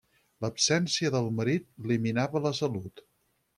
L’absència 0.45 1.11
del 1.17 1.29
marit 1.41 1.69
li 1.91 1.99
minava 2.07 2.45
la 2.49 2.55
salut. 2.65 3.07